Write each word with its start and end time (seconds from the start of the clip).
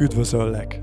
Üdvözöllek! 0.00 0.80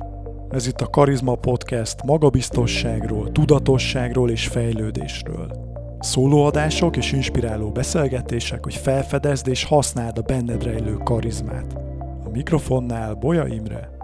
Ez 0.49 0.67
itt 0.67 0.81
a 0.81 0.89
Karizma 0.89 1.35
Podcast 1.35 2.03
magabiztosságról, 2.03 3.31
tudatosságról 3.31 4.29
és 4.29 4.47
fejlődésről. 4.47 5.51
Szólóadások 5.99 6.97
és 6.97 7.11
inspiráló 7.11 7.71
beszélgetések, 7.71 8.63
hogy 8.63 8.75
felfedezd 8.75 9.47
és 9.47 9.63
használd 9.63 10.17
a 10.17 10.21
benned 10.21 10.63
rejlő 10.63 10.93
karizmát. 10.93 11.73
A 12.25 12.29
mikrofonnál 12.29 13.13
Boja 13.13 13.45
Imre. 13.45 13.94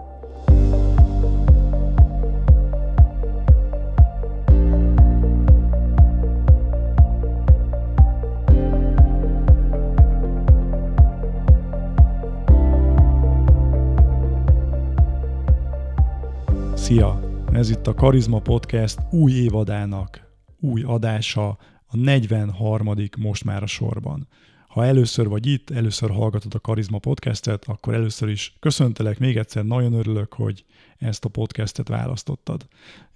Szia! 16.92 17.44
Ez 17.52 17.70
itt 17.70 17.86
a 17.86 17.94
Karizma 17.94 18.38
Podcast 18.40 18.98
új 19.10 19.32
évadának 19.32 20.20
új 20.60 20.82
adása, 20.82 21.48
a 21.86 21.96
43. 21.96 22.94
most 23.18 23.44
már 23.44 23.62
a 23.62 23.66
sorban. 23.66 24.28
Ha 24.68 24.84
először 24.84 25.28
vagy 25.28 25.46
itt, 25.46 25.70
először 25.70 26.10
hallgatod 26.10 26.54
a 26.54 26.60
Karizma 26.60 26.98
Podcastet, 26.98 27.64
akkor 27.64 27.94
először 27.94 28.28
is 28.28 28.56
köszöntelek 28.60 29.18
még 29.18 29.36
egyszer, 29.36 29.64
nagyon 29.64 29.92
örülök, 29.92 30.32
hogy 30.32 30.64
ezt 30.98 31.24
a 31.24 31.28
podcastet 31.28 31.88
választottad. 31.88 32.66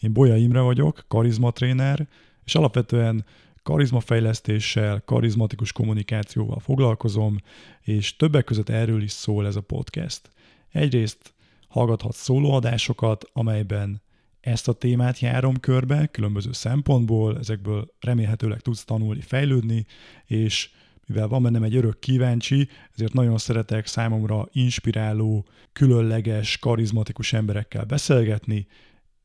Én 0.01 0.13
Bolya 0.13 0.37
Imre 0.37 0.61
vagyok, 0.61 1.05
karizma 1.09 1.51
tréner, 1.51 2.07
és 2.45 2.55
alapvetően 2.55 3.24
karizmafejlesztéssel, 3.63 5.02
karizmatikus 5.05 5.73
kommunikációval 5.73 6.59
foglalkozom, 6.59 7.37
és 7.80 8.16
többek 8.16 8.45
között 8.45 8.69
erről 8.69 9.02
is 9.02 9.13
szól 9.13 9.47
ez 9.47 9.57
a 9.57 9.61
podcast. 9.61 10.30
Egyrészt 10.73 11.35
hallgathatsz 11.77 12.23
szólóadásokat, 12.23 13.25
amelyben 13.33 14.03
ezt 14.41 14.69
a 14.69 14.73
témát 14.73 15.19
járom 15.19 15.60
körbe 15.60 16.07
különböző 16.07 16.52
szempontból, 16.52 17.38
ezekből 17.38 17.95
remélhetőleg 18.01 18.60
tudsz 18.60 18.85
tanulni, 18.85 19.21
fejlődni, 19.21 19.87
és 20.27 20.71
mivel 21.07 21.29
van 21.29 21.43
bennem 21.43 21.63
egy 21.63 21.77
örök 21.77 21.99
kíváncsi, 21.99 22.69
ezért 22.95 23.13
nagyon 23.13 23.38
szeretek 23.38 23.87
számomra 23.87 24.49
inspiráló, 24.52 25.47
különleges, 25.73 26.59
karizmatikus 26.59 27.32
emberekkel 27.32 27.85
beszélgetni. 27.85 28.66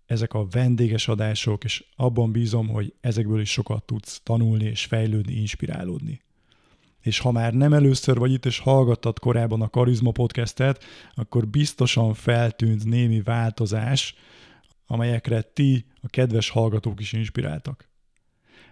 Ezek 0.06 0.34
a 0.34 0.46
vendéges 0.46 1.08
adások, 1.08 1.64
és 1.64 1.86
abban 1.96 2.32
bízom, 2.32 2.68
hogy 2.68 2.94
ezekből 3.02 3.42
is 3.42 3.52
sokat 3.52 3.84
tudsz 3.84 4.22
tanulni 4.24 4.66
és 4.66 4.86
fejlődni, 4.86 5.34
inspirálódni 5.34 6.22
és 7.02 7.20
ha 7.20 7.32
már 7.32 7.54
nem 7.54 7.74
először 7.74 8.18
vagy 8.18 8.32
itt, 8.32 8.46
és 8.46 8.60
hallgattad 8.60 9.20
korábban 9.20 9.62
a 9.62 9.70
Karizma 9.70 10.12
podcastet, 10.12 10.84
akkor 11.14 11.48
biztosan 11.48 12.14
feltűnt 12.14 12.86
némi 12.86 13.22
változás, 13.22 14.16
amelyekre 14.88 15.42
ti, 15.42 15.86
a 16.02 16.08
kedves 16.08 16.50
hallgatók 16.50 17.00
is 17.00 17.14
inspiráltak. 17.14 17.90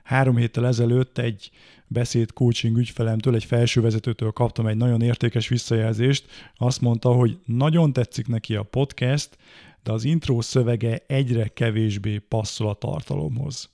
Három 0.04 0.38
héttel 0.38 0.68
ezelőtt 0.68 1.18
egy 1.18 1.52
beszéd 1.88 2.34
coaching 2.34 2.78
ügyfelemtől, 2.78 3.36
egy 3.36 3.44
felsővezetőtől 3.44 4.32
kaptam 4.32 4.68
egy 4.68 4.78
nagyon 4.78 5.02
értékes 5.02 5.48
visszajelzést. 5.48 6.26
Azt 6.56 6.82
mondta, 6.82 7.12
hogy 7.12 7.40
nagyon 7.46 7.94
tetszik 7.94 8.28
neki 8.28 8.56
a 8.56 8.64
podcast, 8.64 9.38
de 9.84 9.92
az 9.92 10.04
intro 10.04 10.42
szövege 10.42 11.04
egyre 11.08 11.48
kevésbé 11.48 12.18
passzol 12.18 12.70
a 12.70 12.74
tartalomhoz. 12.74 13.70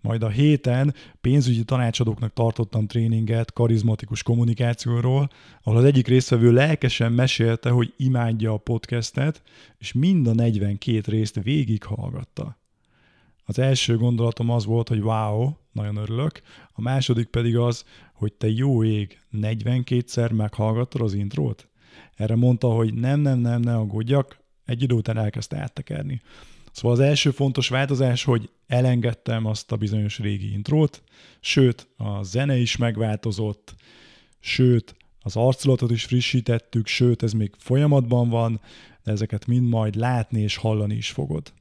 Majd 0.00 0.22
a 0.22 0.28
héten 0.28 0.94
pénzügyi 1.20 1.64
tanácsadóknak 1.64 2.32
tartottam 2.32 2.86
tréninget 2.86 3.52
karizmatikus 3.52 4.22
kommunikációról, 4.22 5.30
ahol 5.62 5.78
az 5.78 5.84
egyik 5.84 6.06
résztvevő 6.06 6.52
lelkesen 6.52 7.12
mesélte, 7.12 7.70
hogy 7.70 7.94
imádja 7.96 8.52
a 8.52 8.56
podcastet, 8.56 9.42
és 9.78 9.92
mind 9.92 10.26
a 10.26 10.34
42 10.34 11.00
részt 11.06 11.42
végighallgatta. 11.42 12.58
Az 13.44 13.58
első 13.58 13.96
gondolatom 13.96 14.50
az 14.50 14.64
volt, 14.64 14.88
hogy 14.88 15.00
wow, 15.00 15.50
nagyon 15.72 15.96
örülök, 15.96 16.40
a 16.72 16.80
második 16.80 17.26
pedig 17.26 17.56
az, 17.56 17.84
hogy 18.12 18.32
te 18.32 18.48
jó 18.48 18.84
ég, 18.84 19.20
42-szer 19.32 20.36
meghallgattad 20.36 21.00
az 21.00 21.14
intrót? 21.14 21.68
Erre 22.14 22.36
mondta, 22.36 22.68
hogy 22.68 22.94
nem, 22.94 23.20
nem, 23.20 23.38
nem, 23.38 23.60
ne 23.60 23.76
aggódjak, 23.76 24.38
egy 24.64 24.82
idő 24.82 24.94
után 24.94 25.16
elkezdte 25.16 25.56
áttekerni. 25.56 26.20
Szóval 26.80 26.96
az 26.96 27.02
első 27.02 27.30
fontos 27.30 27.68
változás, 27.68 28.24
hogy 28.24 28.50
elengedtem 28.66 29.46
azt 29.46 29.72
a 29.72 29.76
bizonyos 29.76 30.18
régi 30.18 30.52
intrót, 30.52 31.02
sőt, 31.40 31.88
a 31.96 32.22
zene 32.22 32.56
is 32.56 32.76
megváltozott, 32.76 33.74
sőt, 34.38 34.96
az 35.20 35.36
arculatot 35.36 35.90
is 35.90 36.04
frissítettük, 36.04 36.86
sőt, 36.86 37.22
ez 37.22 37.32
még 37.32 37.54
folyamatban 37.58 38.28
van, 38.28 38.60
de 39.04 39.12
ezeket 39.12 39.46
mind 39.46 39.68
majd 39.68 39.94
látni 39.94 40.40
és 40.40 40.56
hallani 40.56 40.94
is 40.94 41.10
fogod. 41.10 41.52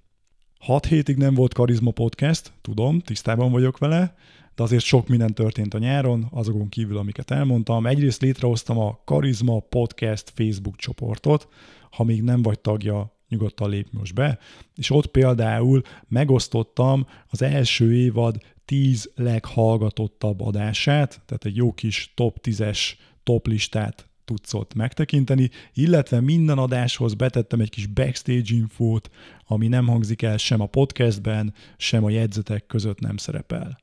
Hat 0.60 0.86
hétig 0.86 1.18
nem 1.18 1.34
volt 1.34 1.54
Karizma 1.54 1.92
Podcast, 1.92 2.52
tudom, 2.62 3.00
tisztában 3.00 3.52
vagyok 3.52 3.78
vele, 3.78 4.16
de 4.56 4.64
azért 4.64 4.84
sok 4.84 5.08
minden 5.08 5.34
történt 5.34 5.74
a 5.74 5.78
nyáron, 5.78 6.28
azokon 6.32 6.70
kívül, 6.70 6.98
amiket 6.98 7.32
elmondtam. 7.32 7.88
Egyrészt 7.88 8.22
létrehoztam 8.22 8.78
a 8.78 9.00
Karizma 9.06 9.60
Podcast 9.60 10.32
Facebook 10.36 10.76
csoportot, 10.76 11.48
ha 11.92 12.04
még 12.04 12.22
nem 12.22 12.42
vagy 12.42 12.60
tagja, 12.60 13.18
nyugodtan 13.30 13.70
lépj 13.70 13.90
most 13.92 14.14
be, 14.14 14.40
és 14.76 14.90
ott 14.90 15.08
például 15.08 15.82
megosztottam 16.08 17.08
az 17.28 17.42
első 17.42 17.96
évad 17.96 18.38
10 18.66 19.12
leghallgatottabb 19.16 20.42
adását, 20.42 21.22
tehát 21.26 21.46
egy 21.46 21.56
jó 21.56 21.74
kis 21.74 22.12
top 22.16 22.38
10-es 22.44 22.80
top 23.24 23.48
listát 23.48 24.10
tudsz 24.26 24.54
ott 24.54 24.74
megtekinteni, 24.74 25.50
illetve 25.74 26.20
minden 26.20 26.58
adáshoz 26.58 27.14
betettem 27.14 27.60
egy 27.60 27.70
kis 27.70 27.86
backstage 27.86 28.54
infót, 28.54 29.10
ami 29.46 29.68
nem 29.68 29.88
hangzik 29.88 30.22
el 30.22 30.38
sem 30.38 30.62
a 30.62 30.66
podcastben, 30.66 31.54
sem 31.78 32.04
a 32.04 32.10
jegyzetek 32.10 32.66
között 32.66 33.00
nem 33.00 33.18
szerepel. 33.18 33.80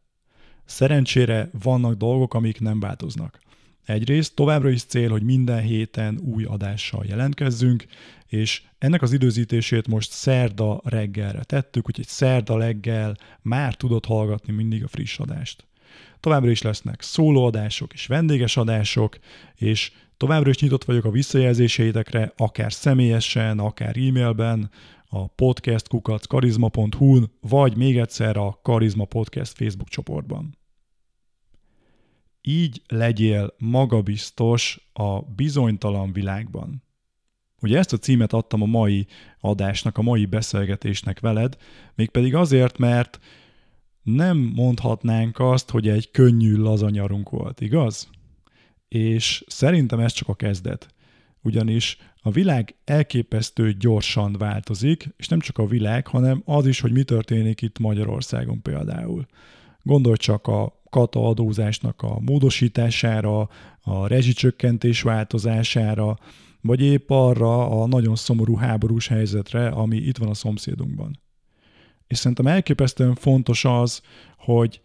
Szerencsére 0.65 1.51
vannak 1.62 1.95
dolgok, 1.95 2.35
amik 2.35 2.61
nem 2.61 2.81
változnak. 2.81 3.41
Egyrészt 3.85 4.35
továbbra 4.35 4.69
is 4.69 4.83
cél, 4.83 5.11
hogy 5.11 5.23
minden 5.23 5.62
héten 5.62 6.19
új 6.19 6.45
adással 6.45 7.05
jelentkezzünk, 7.09 7.87
és 8.26 8.62
ennek 8.78 9.03
az 9.03 9.12
időzítését 9.12 9.88
most 9.88 10.10
szerda 10.10 10.81
reggelre 10.84 11.42
tettük, 11.42 11.88
úgyhogy 11.88 12.06
szerda 12.06 12.59
reggel 12.59 13.16
már 13.42 13.75
tudod 13.75 14.04
hallgatni 14.04 14.53
mindig 14.53 14.84
a 14.84 14.88
friss 14.88 15.19
adást. 15.19 15.66
Továbbra 16.20 16.50
is 16.50 16.62
lesznek 16.62 17.03
szólóadások 17.03 17.92
és 17.92 18.06
vendéges 18.06 18.56
adások, 18.56 19.19
és 19.54 19.92
továbbra 20.16 20.50
is 20.50 20.59
nyitott 20.59 20.84
vagyok 20.84 21.04
a 21.04 21.10
visszajelzéseitekre, 21.10 22.32
akár 22.37 22.72
személyesen, 22.72 23.59
akár 23.59 23.97
e-mailben, 23.97 24.70
a 25.08 25.26
podcastkukat 25.26 26.26
karizma.hu-n, 26.26 27.31
vagy 27.41 27.76
még 27.76 27.98
egyszer 27.98 28.37
a 28.37 28.58
Karizma 28.62 29.04
Podcast 29.04 29.56
Facebook 29.56 29.88
csoportban. 29.88 30.58
Így 32.41 32.82
legyél 32.88 33.54
magabiztos 33.58 34.88
a 34.93 35.20
bizonytalan 35.20 36.12
világban. 36.12 36.86
Ugye 37.66 37.78
ezt 37.78 37.93
a 37.93 37.97
címet 37.97 38.32
adtam 38.32 38.62
a 38.62 38.66
mai 38.66 39.06
adásnak, 39.41 39.99
a 39.99 40.03
mai 40.03 40.27
beszélgetésnek 40.27 41.21
veled, 41.21 41.56
mégpedig 41.94 42.34
azért, 42.34 42.78
mert 42.78 43.19
nem 44.03 44.37
mondhatnánk 44.37 45.38
azt, 45.38 45.71
hogy 45.71 45.88
egy 45.88 46.10
könnyű 46.10 46.56
lazanyarunk 46.56 47.31
volt, 47.31 47.60
igaz? 47.60 48.09
És 48.88 49.44
szerintem 49.47 50.00
ez 50.00 50.12
csak 50.12 50.28
a 50.28 50.34
kezdet. 50.34 50.94
Ugyanis 51.43 51.99
a 52.22 52.31
világ 52.31 52.75
elképesztő 52.84 53.72
gyorsan 53.72 54.32
változik, 54.32 55.15
és 55.16 55.28
nem 55.28 55.41
csak 55.41 55.59
a 55.59 55.66
világ, 55.66 56.06
hanem 56.06 56.43
az 56.44 56.66
is, 56.66 56.81
hogy 56.81 56.93
mi 56.93 57.03
történik 57.03 57.62
itt 57.62 57.78
Magyarországon 57.78 58.62
például. 58.62 59.26
Gondolj 59.82 60.16
csak 60.16 60.47
a 60.47 60.82
kata 60.91 61.28
adózásnak 61.28 62.03
a 62.03 62.21
módosítására, 62.21 63.49
a 63.81 64.06
rezsicsökkentés 64.06 65.03
változására, 65.03 66.19
vagy 66.66 66.81
épp 66.81 67.10
arra 67.10 67.82
a 67.82 67.87
nagyon 67.87 68.16
szomorú 68.16 68.56
háborús 68.56 69.08
helyzetre, 69.08 69.69
ami 69.69 69.96
itt 69.96 70.19
van 70.19 70.29
a 70.29 70.35
szomszédunkban. 70.35 71.20
És 72.06 72.19
szerintem 72.19 72.46
elképesztően 72.46 73.14
fontos 73.14 73.64
az, 73.64 74.02
hogy 74.38 74.81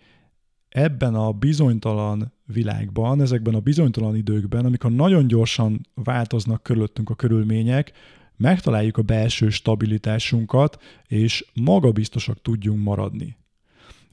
ebben 0.69 1.15
a 1.15 1.31
bizonytalan 1.31 2.33
világban, 2.45 3.21
ezekben 3.21 3.55
a 3.55 3.59
bizonytalan 3.59 4.15
időkben, 4.15 4.65
amikor 4.65 4.91
nagyon 4.91 5.27
gyorsan 5.27 5.87
változnak 5.93 6.63
körülöttünk 6.63 7.09
a 7.09 7.15
körülmények, 7.15 7.91
megtaláljuk 8.37 8.97
a 8.97 9.01
belső 9.01 9.49
stabilitásunkat, 9.49 10.81
és 11.07 11.45
magabiztosak 11.53 12.41
tudjunk 12.41 12.83
maradni. 12.83 13.35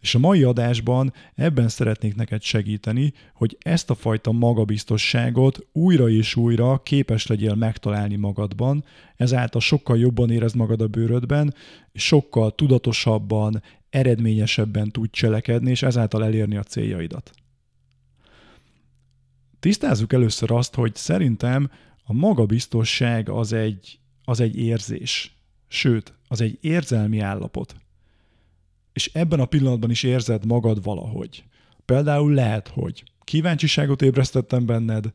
És 0.00 0.14
a 0.14 0.18
mai 0.18 0.42
adásban 0.42 1.12
ebben 1.34 1.68
szeretnék 1.68 2.14
neked 2.14 2.42
segíteni, 2.42 3.12
hogy 3.34 3.56
ezt 3.60 3.90
a 3.90 3.94
fajta 3.94 4.32
magabiztosságot 4.32 5.66
újra 5.72 6.08
és 6.08 6.36
újra 6.36 6.82
képes 6.82 7.26
legyél 7.26 7.54
megtalálni 7.54 8.16
magadban, 8.16 8.84
ezáltal 9.16 9.60
sokkal 9.60 9.98
jobban 9.98 10.30
érezd 10.30 10.56
magad 10.56 10.80
a 10.80 10.88
bőrödben, 10.88 11.54
sokkal 11.94 12.54
tudatosabban, 12.54 13.62
eredményesebben 13.90 14.90
tud 14.90 15.10
cselekedni, 15.10 15.70
és 15.70 15.82
ezáltal 15.82 16.24
elérni 16.24 16.56
a 16.56 16.62
céljaidat. 16.62 17.30
Tisztázzuk 19.60 20.12
először 20.12 20.50
azt, 20.50 20.74
hogy 20.74 20.94
szerintem 20.94 21.70
a 22.02 22.12
magabiztosság 22.12 23.28
az 23.28 23.52
egy 23.52 23.98
az 24.28 24.40
egy 24.40 24.56
érzés. 24.56 25.36
Sőt, 25.68 26.14
az 26.28 26.40
egy 26.40 26.58
érzelmi 26.60 27.18
állapot. 27.18 27.76
És 28.98 29.10
ebben 29.12 29.40
a 29.40 29.44
pillanatban 29.44 29.90
is 29.90 30.02
érzed 30.02 30.46
magad 30.46 30.82
valahogy. 30.82 31.44
Például 31.84 32.34
lehet, 32.34 32.68
hogy 32.68 33.02
kíváncsiságot 33.24 34.02
ébresztettem 34.02 34.66
benned, 34.66 35.10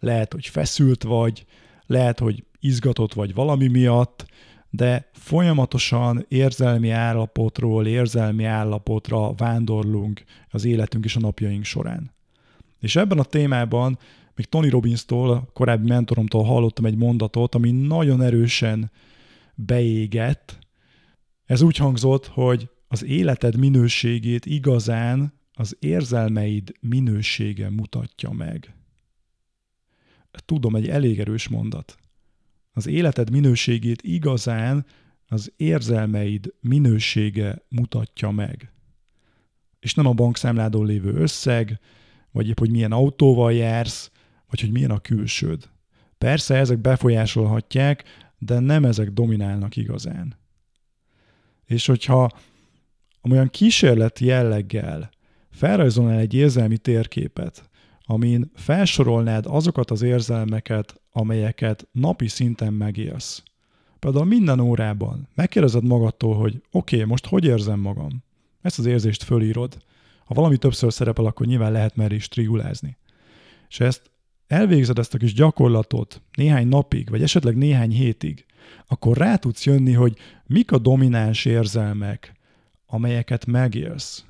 lehet, 0.00 0.32
hogy 0.32 0.46
feszült 0.46 1.02
vagy, 1.02 1.44
lehet, 1.86 2.18
hogy 2.18 2.44
izgatott 2.60 3.14
vagy 3.14 3.34
valami 3.34 3.66
miatt, 3.66 4.26
de 4.70 5.10
folyamatosan 5.12 6.24
érzelmi 6.28 6.90
állapotról 6.90 7.86
érzelmi 7.86 8.44
állapotra 8.44 9.34
vándorlunk 9.34 10.22
az 10.50 10.64
életünk 10.64 11.04
és 11.04 11.16
a 11.16 11.20
napjaink 11.20 11.64
során. 11.64 12.14
És 12.80 12.96
ebben 12.96 13.18
a 13.18 13.24
témában 13.24 13.98
még 14.34 14.46
Tony 14.46 14.68
Robbins-tól, 14.68 15.50
korábbi 15.52 15.88
mentoromtól 15.88 16.44
hallottam 16.44 16.84
egy 16.84 16.96
mondatot, 16.96 17.54
ami 17.54 17.70
nagyon 17.70 18.22
erősen 18.22 18.90
beégett. 19.54 20.58
Ez 21.44 21.62
úgy 21.62 21.76
hangzott, 21.76 22.26
hogy 22.26 22.68
az 22.88 23.04
életed 23.04 23.56
minőségét 23.56 24.46
igazán 24.46 25.32
az 25.52 25.76
érzelmeid 25.78 26.72
minősége 26.80 27.70
mutatja 27.70 28.30
meg. 28.30 28.74
Tudom, 30.44 30.76
egy 30.76 30.88
elég 30.88 31.20
erős 31.20 31.48
mondat. 31.48 31.96
Az 32.72 32.86
életed 32.86 33.30
minőségét 33.30 34.02
igazán 34.02 34.86
az 35.26 35.52
érzelmeid 35.56 36.54
minősége 36.60 37.62
mutatja 37.68 38.30
meg. 38.30 38.72
És 39.80 39.94
nem 39.94 40.06
a 40.06 40.12
bankszámládon 40.12 40.86
lévő 40.86 41.12
összeg, 41.12 41.80
vagy 42.30 42.48
épp, 42.48 42.58
hogy 42.58 42.70
milyen 42.70 42.92
autóval 42.92 43.52
jársz, 43.52 44.10
vagy 44.46 44.60
hogy 44.60 44.72
milyen 44.72 44.90
a 44.90 44.98
külsőd. 44.98 45.70
Persze 46.18 46.54
ezek 46.56 46.78
befolyásolhatják, 46.78 48.04
de 48.38 48.58
nem 48.58 48.84
ezek 48.84 49.10
dominálnak 49.10 49.76
igazán. 49.76 50.36
És 51.64 51.86
hogyha 51.86 52.30
olyan 53.32 53.48
kísérleti 53.48 54.24
jelleggel 54.24 55.10
felrajzolnál 55.50 56.18
egy 56.18 56.34
érzelmi 56.34 56.78
térképet, 56.78 57.68
amin 58.04 58.50
felsorolnád 58.54 59.44
azokat 59.48 59.90
az 59.90 60.02
érzelmeket, 60.02 61.00
amelyeket 61.12 61.88
napi 61.92 62.28
szinten 62.28 62.72
megélsz. 62.72 63.42
Például 63.98 64.24
minden 64.24 64.60
órában 64.60 65.28
megkérdezed 65.34 65.84
magadtól, 65.84 66.34
hogy 66.34 66.62
oké, 66.70 66.96
okay, 66.96 67.08
most 67.08 67.26
hogy 67.26 67.44
érzem 67.44 67.80
magam? 67.80 68.24
Ezt 68.62 68.78
az 68.78 68.86
érzést 68.86 69.22
fölírod. 69.22 69.76
Ha 70.24 70.34
valami 70.34 70.56
többször 70.56 70.92
szerepel, 70.92 71.24
akkor 71.24 71.46
nyilván 71.46 71.72
lehet 71.72 71.96
merre 71.96 72.14
is 72.14 72.28
trigulázni. 72.28 72.96
És 73.68 73.80
ezt 73.80 74.10
elvégzed 74.46 74.98
ezt 74.98 75.14
a 75.14 75.18
kis 75.18 75.34
gyakorlatot 75.34 76.22
néhány 76.32 76.68
napig, 76.68 77.10
vagy 77.10 77.22
esetleg 77.22 77.56
néhány 77.56 77.90
hétig, 77.90 78.46
akkor 78.86 79.16
rá 79.16 79.36
tudsz 79.36 79.64
jönni, 79.64 79.92
hogy 79.92 80.16
mik 80.46 80.72
a 80.72 80.78
domináns 80.78 81.44
érzelmek, 81.44 82.35
amelyeket 82.86 83.46
megélsz. 83.46 84.24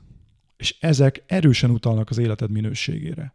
És 0.56 0.76
ezek 0.80 1.22
erősen 1.26 1.70
utalnak 1.70 2.10
az 2.10 2.18
életed 2.18 2.50
minőségére. 2.50 3.34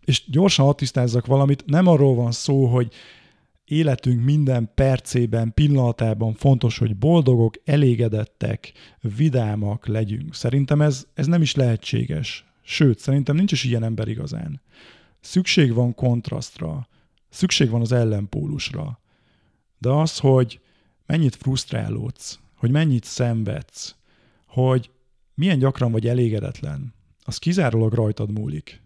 És 0.00 0.30
gyorsan 0.30 0.66
attisztázzak 0.66 1.26
valamit, 1.26 1.64
nem 1.66 1.86
arról 1.86 2.14
van 2.14 2.32
szó, 2.32 2.66
hogy 2.66 2.92
életünk 3.64 4.24
minden 4.24 4.70
percében, 4.74 5.54
pillanatában 5.54 6.34
fontos, 6.34 6.78
hogy 6.78 6.96
boldogok, 6.96 7.54
elégedettek, 7.64 8.72
vidámak 9.16 9.86
legyünk. 9.86 10.34
Szerintem 10.34 10.80
ez, 10.80 11.06
ez 11.14 11.26
nem 11.26 11.42
is 11.42 11.54
lehetséges. 11.54 12.44
Sőt, 12.62 12.98
szerintem 12.98 13.36
nincs 13.36 13.52
is 13.52 13.64
ilyen 13.64 13.84
ember 13.84 14.08
igazán. 14.08 14.60
Szükség 15.20 15.74
van 15.74 15.94
kontrasztra, 15.94 16.88
szükség 17.28 17.70
van 17.70 17.80
az 17.80 17.92
ellenpólusra. 17.92 19.00
De 19.78 19.90
az, 19.90 20.18
hogy 20.18 20.60
mennyit 21.06 21.34
frusztrálódsz, 21.34 22.38
hogy 22.56 22.70
mennyit 22.70 23.04
szenvedsz, 23.04 23.96
hogy 24.52 24.90
milyen 25.34 25.58
gyakran 25.58 25.92
vagy 25.92 26.06
elégedetlen, 26.06 26.94
az 27.24 27.38
kizárólag 27.38 27.92
rajtad 27.92 28.30
múlik. 28.30 28.80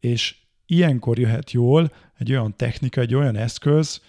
És 0.00 0.36
ilyenkor 0.66 1.18
jöhet 1.18 1.50
jól 1.50 1.92
egy 2.18 2.30
olyan 2.30 2.56
technika, 2.56 3.00
egy 3.00 3.14
olyan 3.14 3.36
eszköz, 3.36 4.00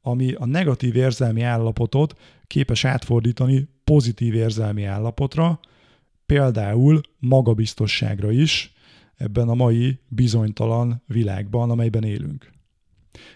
ami 0.00 0.32
a 0.32 0.44
negatív 0.44 0.96
érzelmi 0.96 1.42
állapotot 1.42 2.18
képes 2.46 2.84
átfordítani 2.84 3.68
pozitív 3.84 4.34
érzelmi 4.34 4.84
állapotra, 4.84 5.60
például 6.26 7.00
magabiztosságra 7.18 8.30
is, 8.30 8.72
ebben 9.16 9.48
a 9.48 9.54
mai 9.54 9.98
bizonytalan 10.08 11.02
világban, 11.06 11.70
amelyben 11.70 12.04
élünk. 12.04 12.52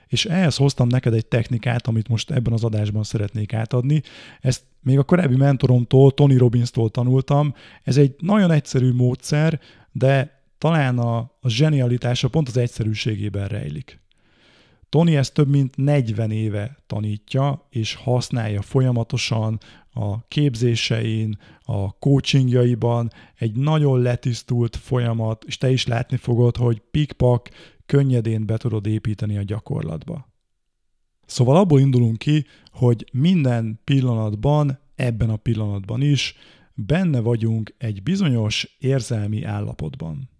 És 0.06 0.24
ehhez 0.24 0.56
hoztam 0.56 0.88
neked 0.88 1.14
egy 1.14 1.26
technikát, 1.26 1.86
amit 1.86 2.08
most 2.08 2.30
ebben 2.30 2.52
az 2.52 2.64
adásban 2.64 3.02
szeretnék 3.02 3.52
átadni. 3.52 4.02
Ezt 4.40 4.62
még 4.82 4.98
a 4.98 5.02
korábbi 5.02 5.36
mentoromtól, 5.36 6.10
Tony 6.10 6.36
Robbins-tól 6.36 6.90
tanultam. 6.90 7.54
Ez 7.82 7.96
egy 7.96 8.14
nagyon 8.18 8.50
egyszerű 8.50 8.92
módszer, 8.92 9.60
de 9.92 10.40
talán 10.58 10.98
a, 10.98 11.16
a 11.18 11.48
zsenialitása 11.48 12.28
pont 12.28 12.48
az 12.48 12.56
egyszerűségében 12.56 13.48
rejlik. 13.48 14.00
Tony 14.88 15.14
ezt 15.14 15.34
több 15.34 15.48
mint 15.48 15.76
40 15.76 16.30
éve 16.30 16.76
tanítja, 16.86 17.66
és 17.70 17.94
használja 17.94 18.62
folyamatosan 18.62 19.58
a 19.92 20.26
képzésein, 20.28 21.38
a 21.62 21.98
coachingjaiban, 21.98 23.12
egy 23.38 23.52
nagyon 23.56 24.00
letisztult 24.00 24.76
folyamat, 24.76 25.44
és 25.44 25.58
te 25.58 25.70
is 25.70 25.86
látni 25.86 26.16
fogod, 26.16 26.56
hogy 26.56 26.82
pikpak 26.90 27.48
könnyedén 27.90 28.46
be 28.46 28.56
tudod 28.56 28.86
építeni 28.86 29.36
a 29.36 29.42
gyakorlatba. 29.42 30.28
Szóval 31.26 31.56
abból 31.56 31.80
indulunk 31.80 32.18
ki, 32.18 32.44
hogy 32.70 33.04
minden 33.12 33.80
pillanatban, 33.84 34.78
ebben 34.94 35.30
a 35.30 35.36
pillanatban 35.36 36.02
is 36.02 36.34
benne 36.74 37.20
vagyunk 37.20 37.74
egy 37.78 38.02
bizonyos 38.02 38.76
érzelmi 38.78 39.44
állapotban. 39.44 40.30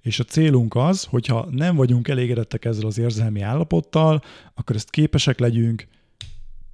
És 0.00 0.18
a 0.20 0.24
célunk 0.24 0.74
az, 0.74 1.04
hogyha 1.04 1.46
nem 1.50 1.76
vagyunk 1.76 2.08
elégedettek 2.08 2.64
ezzel 2.64 2.86
az 2.86 2.98
érzelmi 2.98 3.40
állapottal, 3.40 4.22
akkor 4.54 4.76
ezt 4.76 4.90
képesek 4.90 5.38
legyünk 5.38 5.88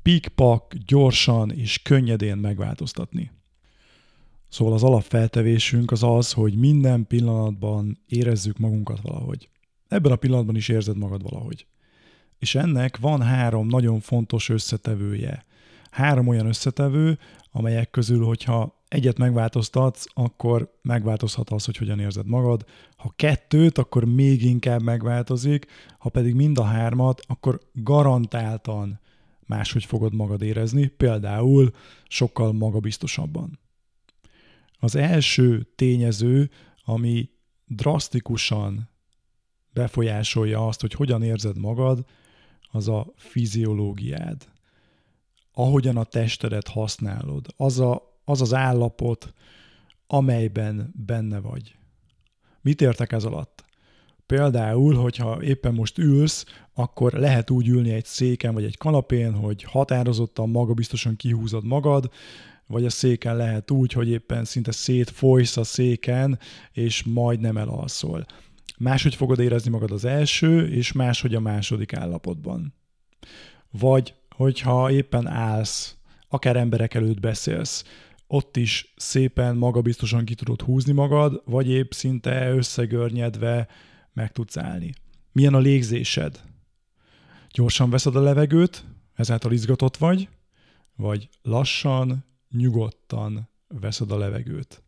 pikpak, 0.02 0.74
gyorsan 0.86 1.50
és 1.50 1.82
könnyedén 1.82 2.36
megváltoztatni. 2.36 3.30
Szóval 4.48 4.72
az 4.72 4.82
alapfeltevésünk 4.82 5.90
az 5.90 6.02
az, 6.02 6.32
hogy 6.32 6.54
minden 6.54 7.06
pillanatban 7.06 7.98
érezzük 8.06 8.58
magunkat 8.58 9.00
valahogy. 9.02 9.48
Ebben 9.88 10.12
a 10.12 10.16
pillanatban 10.16 10.56
is 10.56 10.68
érzed 10.68 10.96
magad 10.96 11.22
valahogy. 11.22 11.66
És 12.38 12.54
ennek 12.54 12.96
van 12.96 13.22
három 13.22 13.66
nagyon 13.66 14.00
fontos 14.00 14.48
összetevője. 14.48 15.44
Három 15.90 16.26
olyan 16.26 16.46
összetevő, 16.46 17.18
amelyek 17.50 17.90
közül, 17.90 18.24
hogyha 18.24 18.84
egyet 18.88 19.18
megváltoztatsz, 19.18 20.04
akkor 20.14 20.78
megváltozhat 20.82 21.50
az, 21.50 21.64
hogy 21.64 21.76
hogyan 21.76 22.00
érzed 22.00 22.26
magad. 22.26 22.64
Ha 22.96 23.12
kettőt, 23.16 23.78
akkor 23.78 24.04
még 24.04 24.44
inkább 24.44 24.82
megváltozik, 24.82 25.66
ha 25.98 26.08
pedig 26.08 26.34
mind 26.34 26.58
a 26.58 26.64
hármat, 26.64 27.22
akkor 27.26 27.60
garantáltan 27.72 29.00
máshogy 29.46 29.84
fogod 29.84 30.14
magad 30.14 30.42
érezni, 30.42 30.86
például 30.86 31.70
sokkal 32.08 32.52
magabiztosabban. 32.52 33.58
Az 34.78 34.94
első 34.96 35.68
tényező, 35.74 36.50
ami 36.84 37.30
drasztikusan 37.66 38.88
befolyásolja 39.76 40.66
azt, 40.66 40.80
hogy 40.80 40.92
hogyan 40.92 41.22
érzed 41.22 41.58
magad, 41.58 42.04
az 42.70 42.88
a 42.88 43.06
fiziológiád. 43.16 44.48
Ahogyan 45.52 45.96
a 45.96 46.04
testedet 46.04 46.68
használod, 46.68 47.46
az, 47.56 47.80
a, 47.80 48.18
az 48.24 48.40
az 48.40 48.54
állapot, 48.54 49.32
amelyben 50.06 50.92
benne 51.06 51.40
vagy. 51.40 51.76
Mit 52.60 52.80
értek 52.80 53.12
ez 53.12 53.24
alatt? 53.24 53.64
Például, 54.26 54.94
hogyha 54.94 55.42
éppen 55.42 55.74
most 55.74 55.98
ülsz, 55.98 56.44
akkor 56.74 57.12
lehet 57.12 57.50
úgy 57.50 57.68
ülni 57.68 57.90
egy 57.90 58.04
széken 58.04 58.54
vagy 58.54 58.64
egy 58.64 58.76
kanapén, 58.76 59.34
hogy 59.34 59.62
határozottan 59.62 60.48
magabiztosan 60.48 61.16
kihúzod 61.16 61.64
magad, 61.64 62.10
vagy 62.66 62.84
a 62.84 62.90
széken 62.90 63.36
lehet 63.36 63.70
úgy, 63.70 63.92
hogy 63.92 64.08
éppen 64.08 64.44
szinte 64.44 64.72
szétfolysz 64.72 65.56
a 65.56 65.64
széken, 65.64 66.38
és 66.72 67.02
majdnem 67.02 67.56
elalszol. 67.56 68.26
Máshogy 68.78 69.14
fogod 69.14 69.38
érezni 69.38 69.70
magad 69.70 69.90
az 69.90 70.04
első, 70.04 70.68
és 70.68 70.92
máshogy 70.92 71.34
a 71.34 71.40
második 71.40 71.92
állapotban. 71.92 72.74
Vagy, 73.70 74.14
hogyha 74.36 74.90
éppen 74.90 75.26
állsz, 75.26 75.96
akár 76.28 76.56
emberek 76.56 76.94
előtt 76.94 77.20
beszélsz, 77.20 77.84
ott 78.26 78.56
is 78.56 78.94
szépen 78.96 79.56
magabiztosan 79.56 80.24
ki 80.24 80.34
tudod 80.34 80.60
húzni 80.60 80.92
magad, 80.92 81.42
vagy 81.44 81.68
épp 81.68 81.90
szinte 81.90 82.50
összegörnyedve 82.50 83.68
meg 84.12 84.32
tudsz 84.32 84.56
állni. 84.56 84.92
Milyen 85.32 85.54
a 85.54 85.58
légzésed? 85.58 86.42
Gyorsan 87.50 87.90
veszed 87.90 88.16
a 88.16 88.20
levegőt, 88.20 88.84
ezáltal 89.14 89.52
izgatott 89.52 89.96
vagy, 89.96 90.28
vagy 90.96 91.28
lassan, 91.42 92.24
nyugodtan 92.50 93.48
veszed 93.68 94.10
a 94.10 94.18
levegőt. 94.18 94.82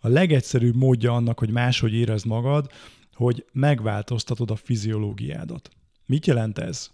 A 0.00 0.08
legegyszerűbb 0.08 0.76
módja 0.76 1.12
annak, 1.12 1.38
hogy 1.38 1.50
máshogy 1.50 1.94
érezd 1.94 2.26
magad, 2.26 2.70
hogy 3.14 3.44
megváltoztatod 3.52 4.50
a 4.50 4.56
fiziológiádat. 4.56 5.70
Mit 6.06 6.26
jelent 6.26 6.58
ez? 6.58 6.90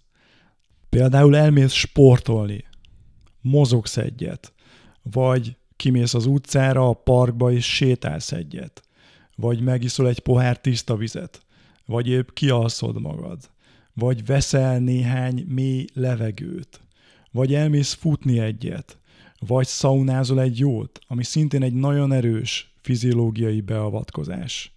Például 0.88 1.36
elmész 1.36 1.72
sportolni, 1.72 2.64
mozogsz 3.40 3.96
egyet, 3.96 4.52
vagy 5.02 5.56
kimész 5.76 6.14
az 6.14 6.26
utcára, 6.26 6.88
a 6.88 6.92
parkba 6.92 7.52
és 7.52 7.74
sétálsz 7.74 8.32
egyet, 8.32 8.82
vagy 9.36 9.60
megiszol 9.60 10.08
egy 10.08 10.18
pohár 10.18 10.60
tiszta 10.60 10.96
vizet, 10.96 11.42
vagy 11.86 12.08
épp 12.08 12.28
kialszod 12.32 13.00
magad, 13.00 13.50
vagy 13.92 14.26
veszel 14.26 14.78
néhány 14.78 15.44
mély 15.48 15.84
levegőt, 15.92 16.80
vagy 17.30 17.54
elmész 17.54 17.92
futni 17.92 18.38
egyet, 18.38 18.98
vagy 19.38 19.66
szaunázol 19.66 20.40
egy 20.40 20.58
jót, 20.58 20.98
ami 21.06 21.24
szintén 21.24 21.62
egy 21.62 21.74
nagyon 21.74 22.12
erős 22.12 22.74
fiziológiai 22.80 23.60
beavatkozás. 23.60 24.74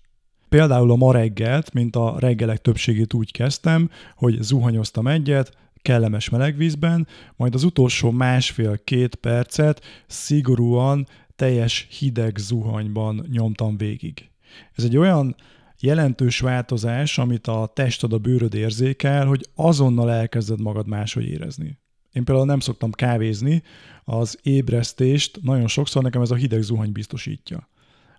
Például 0.49 0.91
a 0.91 0.95
ma 0.95 1.11
reggelt, 1.11 1.73
mint 1.73 1.95
a 1.95 2.15
reggelek 2.19 2.61
többségét 2.61 3.13
úgy 3.13 3.31
kezdtem, 3.31 3.89
hogy 4.15 4.37
zuhanyoztam 4.41 5.07
egyet, 5.07 5.57
kellemes 5.81 6.29
melegvízben, 6.29 7.07
majd 7.35 7.53
az 7.55 7.63
utolsó 7.63 8.11
másfél-két 8.11 9.15
percet 9.15 9.81
szigorúan 10.07 11.07
teljes 11.35 11.87
hideg 11.99 12.37
zuhanyban 12.37 13.25
nyomtam 13.31 13.77
végig. 13.77 14.29
Ez 14.75 14.83
egy 14.83 14.97
olyan 14.97 15.35
jelentős 15.79 16.39
változás, 16.39 17.17
amit 17.17 17.47
a 17.47 17.71
testad, 17.73 18.13
a 18.13 18.17
bőröd 18.17 18.53
érzékel, 18.53 19.25
hogy 19.25 19.49
azonnal 19.55 20.11
elkezded 20.11 20.61
magad 20.61 20.87
máshogy 20.87 21.25
érezni. 21.25 21.77
Én 22.19 22.25
például 22.25 22.47
nem 22.47 22.59
szoktam 22.59 22.91
kávézni, 22.91 23.63
az 24.03 24.39
ébresztést 24.43 25.39
nagyon 25.41 25.67
sokszor 25.67 26.03
nekem 26.03 26.21
ez 26.21 26.31
a 26.31 26.35
hideg 26.35 26.61
zuhany 26.61 26.91
biztosítja. 26.91 27.67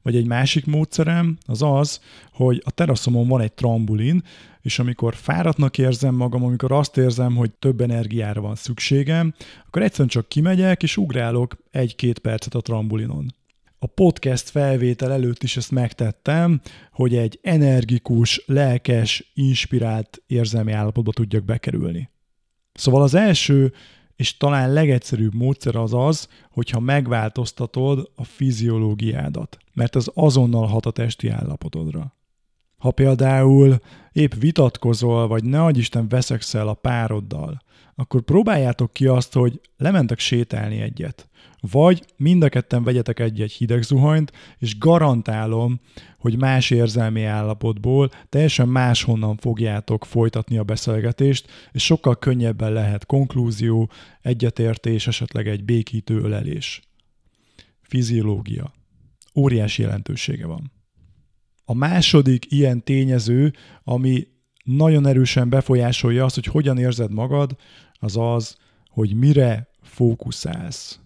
Vagy 0.02 0.16
egy 0.16 0.26
másik 0.26 0.66
módszerem 0.66 1.38
az 1.47 1.62
az, 1.62 2.00
hogy 2.33 2.62
a 2.64 2.71
teraszomon 2.71 3.28
van 3.28 3.40
egy 3.40 3.52
trambulin, 3.52 4.23
és 4.61 4.78
amikor 4.78 5.14
fáradtnak 5.14 5.78
érzem 5.78 6.14
magam, 6.14 6.45
amikor 6.45 6.73
azt 6.73 6.97
érzem, 6.97 7.37
hogy 7.37 7.50
több 7.50 7.80
energiára 7.80 8.40
van 8.40 8.54
szükségem, 8.54 9.35
akkor 9.66 9.83
egyszerűen 9.83 10.09
csak 10.09 10.28
kimegyek, 10.28 10.83
és 10.83 10.97
ugrálok 10.97 11.57
egy-két 11.71 12.19
percet 12.19 12.54
a 12.54 12.61
trambulinon. 12.61 13.35
A 13.78 13.87
podcast 13.87 14.50
felvétel 14.50 15.12
előtt 15.12 15.42
is 15.42 15.57
ezt 15.57 15.71
megtettem, 15.71 16.61
hogy 16.92 17.16
egy 17.16 17.38
energikus, 17.42 18.42
lelkes, 18.47 19.30
inspirált 19.35 20.23
érzelmi 20.26 20.73
állapotba 20.73 21.12
tudjak 21.12 21.45
bekerülni. 21.45 22.11
Szóval 22.80 23.02
az 23.02 23.14
első 23.14 23.72
és 24.16 24.37
talán 24.37 24.72
legegyszerűbb 24.72 25.34
módszer 25.34 25.76
az 25.76 25.94
az, 25.94 26.28
hogyha 26.50 26.80
megváltoztatod 26.80 28.10
a 28.14 28.25
fiziológiádat, 28.25 29.58
mert 29.75 29.96
ez 29.96 30.06
azonnal 30.14 30.66
hat 30.66 30.87
a 30.87 30.90
testi 30.90 31.28
állapotodra. 31.28 32.14
Ha 32.78 32.90
például 32.90 33.78
épp 34.12 34.32
vitatkozol, 34.34 35.28
vagy 35.28 35.44
ne 35.44 35.68
Isten 35.70 36.08
veszekszel 36.08 36.68
a 36.68 36.75
pároddal, 36.75 37.62
akkor 38.00 38.23
próbáljátok 38.23 38.92
ki 38.92 39.07
azt, 39.07 39.33
hogy 39.33 39.61
lementek 39.76 40.19
sétálni 40.19 40.80
egyet. 40.80 41.28
Vagy 41.61 42.04
mind 42.16 42.42
a 42.42 42.49
ketten 42.49 42.85
vegyetek 42.85 43.19
egy-egy 43.19 43.52
hideg 43.52 43.83
zuhanyt, 43.83 44.33
és 44.59 44.78
garantálom, 44.78 45.80
hogy 46.19 46.38
más 46.38 46.71
érzelmi 46.71 47.25
állapotból 47.25 48.11
teljesen 48.28 48.69
máshonnan 48.69 49.37
fogjátok 49.37 50.04
folytatni 50.04 50.59
a 50.59 50.64
beszélgetést, 50.64 51.50
és 51.73 51.85
sokkal 51.85 52.19
könnyebben 52.19 52.73
lehet 52.73 53.07
konklúzió, 53.07 53.90
egyetértés, 54.23 55.07
esetleg 55.07 55.49
egy 55.49 55.64
békítő 55.64 56.21
ölelés. 56.21 56.80
Fiziológia. 57.83 58.73
Óriási 59.35 59.83
jelentősége 59.83 60.47
van. 60.47 60.73
A 61.64 61.75
második 61.75 62.52
ilyen 62.52 62.85
tényező, 62.85 63.52
ami 63.83 64.26
nagyon 64.64 65.07
erősen 65.07 65.49
befolyásolja 65.49 66.25
azt, 66.25 66.35
hogy 66.35 66.45
hogyan 66.45 66.78
érzed 66.78 67.12
magad, 67.12 67.57
az 68.00 68.16
az, 68.16 68.57
hogy 68.90 69.14
mire 69.14 69.69
fókuszálsz. 69.83 71.00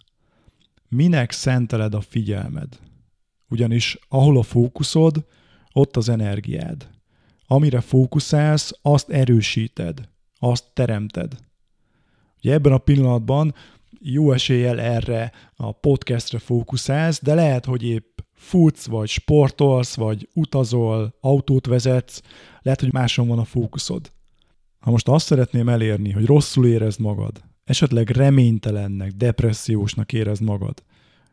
Minek 0.88 1.30
szenteled 1.30 1.94
a 1.94 2.00
figyelmed. 2.00 2.78
Ugyanis 3.48 3.98
ahol 4.08 4.38
a 4.38 4.42
fókuszod, 4.42 5.26
ott 5.72 5.96
az 5.96 6.08
energiád. 6.08 6.88
Amire 7.46 7.80
fókuszálsz, 7.80 8.78
azt 8.82 9.10
erősíted, 9.10 10.08
azt 10.38 10.64
teremted. 10.72 11.36
Ugye 12.38 12.52
ebben 12.52 12.72
a 12.72 12.78
pillanatban 12.78 13.54
jó 14.00 14.32
eséllyel 14.32 14.80
erre 14.80 15.32
a 15.56 15.72
podcastre 15.72 16.38
fókuszálsz, 16.38 17.22
de 17.22 17.34
lehet, 17.34 17.64
hogy 17.64 17.82
épp 17.82 18.18
futsz, 18.32 18.86
vagy 18.86 19.08
sportolsz, 19.08 19.94
vagy 19.94 20.28
utazol, 20.34 21.14
autót 21.20 21.66
vezetsz, 21.66 22.20
lehet, 22.62 22.80
hogy 22.80 22.92
máson 22.92 23.28
van 23.28 23.38
a 23.38 23.44
fókuszod. 23.44 24.12
Ha 24.84 24.90
most 24.90 25.08
azt 25.08 25.26
szeretném 25.26 25.68
elérni, 25.68 26.10
hogy 26.10 26.24
rosszul 26.24 26.66
érezd 26.66 27.00
magad, 27.00 27.42
esetleg 27.64 28.10
reménytelennek, 28.10 29.12
depressziósnak 29.12 30.12
érezd 30.12 30.42
magad, 30.42 30.82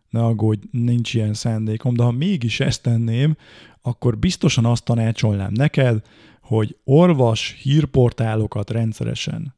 ne 0.10 0.24
aggódj, 0.26 0.68
nincs 0.72 1.14
ilyen 1.14 1.34
szándékom, 1.34 1.94
de 1.94 2.04
ha 2.04 2.12
mégis 2.12 2.60
ezt 2.60 2.82
tenném, 2.82 3.36
akkor 3.82 4.18
biztosan 4.18 4.66
azt 4.66 4.84
tanácsolnám 4.84 5.52
neked, 5.54 6.02
hogy 6.42 6.78
olvas 6.84 7.58
hírportálokat 7.62 8.70
rendszeresen. 8.70 9.56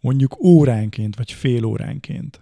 Mondjuk 0.00 0.42
óránként, 0.44 1.16
vagy 1.16 1.32
fél 1.32 1.64
óránként. 1.64 2.40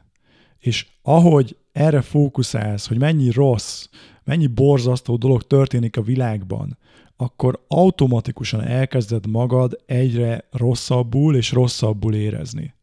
És 0.58 0.87
ahogy 1.02 1.56
erre 1.72 2.00
fókuszálsz, 2.00 2.87
hogy 2.87 2.99
mennyi 2.99 3.30
rossz, 3.30 3.88
mennyi 4.25 4.46
borzasztó 4.46 5.16
dolog 5.16 5.42
történik 5.42 5.96
a 5.96 6.02
világban, 6.02 6.78
akkor 7.20 7.64
automatikusan 7.68 8.62
elkezded 8.62 9.26
magad 9.26 9.82
egyre 9.86 10.44
rosszabbul 10.50 11.36
és 11.36 11.52
rosszabbul 11.52 12.14
érezni. 12.14 12.74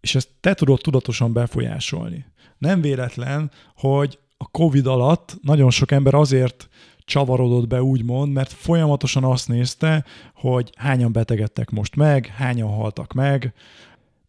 És 0.00 0.14
ezt 0.14 0.28
te 0.40 0.54
tudod 0.54 0.80
tudatosan 0.80 1.32
befolyásolni. 1.32 2.24
Nem 2.58 2.80
véletlen, 2.80 3.50
hogy 3.76 4.18
a 4.36 4.46
Covid 4.46 4.86
alatt 4.86 5.38
nagyon 5.42 5.70
sok 5.70 5.90
ember 5.90 6.14
azért 6.14 6.68
csavarodott 6.98 7.66
be 7.66 7.82
úgymond, 7.82 8.32
mert 8.32 8.52
folyamatosan 8.52 9.24
azt 9.24 9.48
nézte, 9.48 10.04
hogy 10.34 10.72
hányan 10.76 11.12
betegedtek 11.12 11.70
most 11.70 11.96
meg, 11.96 12.26
hányan 12.26 12.70
haltak 12.70 13.12
meg, 13.12 13.52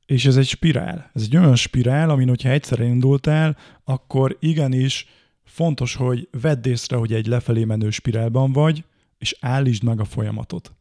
és 0.06 0.26
ez 0.26 0.38
egy 0.38 0.48
spirál. 0.48 1.10
Ez 1.14 1.22
egy 1.22 1.38
olyan 1.38 1.56
spirál, 1.56 2.10
amin, 2.10 2.28
hogyha 2.28 2.50
egyszer 2.50 2.80
indultál, 2.80 3.58
akkor 3.84 4.38
igenis 4.40 5.08
fontos, 5.44 5.96
hogy 5.96 6.28
vedd 6.42 6.68
észre, 6.68 6.96
hogy 6.96 7.14
egy 7.14 7.26
lefelé 7.28 7.64
menő 7.64 7.90
spirálban 7.90 8.52
vagy, 8.52 8.84
és 9.24 9.38
állítsd 9.40 9.84
meg 9.84 10.00
a 10.00 10.06
folyamatot. 10.06 10.74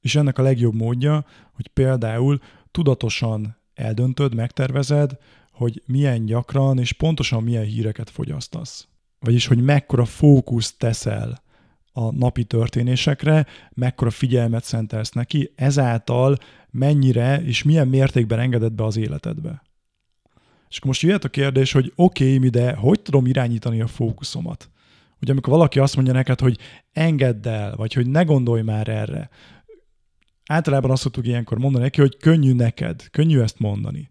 És 0.00 0.14
ennek 0.14 0.38
a 0.38 0.42
legjobb 0.42 0.74
módja, 0.74 1.24
hogy 1.52 1.68
például 1.68 2.40
tudatosan 2.70 3.56
eldöntöd, 3.74 4.34
megtervezed, 4.34 5.18
hogy 5.52 5.82
milyen 5.86 6.24
gyakran 6.24 6.78
és 6.78 6.92
pontosan 6.92 7.42
milyen 7.42 7.64
híreket 7.64 8.10
fogyasztasz. 8.10 8.88
Vagyis, 9.20 9.46
hogy 9.46 9.62
mekkora 9.62 10.04
fókuszt 10.04 10.78
teszel 10.78 11.42
a 11.92 12.12
napi 12.12 12.44
történésekre, 12.44 13.46
mekkora 13.74 14.10
figyelmet 14.10 14.64
szentelsz 14.64 15.12
neki, 15.12 15.52
ezáltal 15.54 16.36
mennyire 16.70 17.42
és 17.42 17.62
milyen 17.62 17.88
mértékben 17.88 18.38
engeded 18.38 18.72
be 18.72 18.84
az 18.84 18.96
életedbe. 18.96 19.62
És 20.68 20.84
most 20.84 21.02
jöhet 21.02 21.24
a 21.24 21.28
kérdés, 21.28 21.72
hogy 21.72 21.92
oké, 21.96 22.36
okay, 22.36 22.48
de 22.48 22.74
hogy 22.74 23.00
tudom 23.00 23.26
irányítani 23.26 23.80
a 23.80 23.86
fókuszomat? 23.86 24.70
Ugye 25.22 25.32
amikor 25.32 25.52
valaki 25.52 25.78
azt 25.78 25.94
mondja 25.94 26.12
neked, 26.12 26.40
hogy 26.40 26.58
engedd 26.92 27.48
el, 27.48 27.76
vagy 27.76 27.92
hogy 27.92 28.06
ne 28.06 28.22
gondolj 28.22 28.62
már 28.62 28.88
erre, 28.88 29.30
általában 30.46 30.90
azt 30.90 31.02
szoktuk 31.02 31.26
ilyenkor 31.26 31.58
mondani 31.58 31.84
neki, 31.84 32.00
hogy 32.00 32.16
könnyű 32.16 32.52
neked, 32.52 33.10
könnyű 33.10 33.40
ezt 33.40 33.58
mondani. 33.58 34.10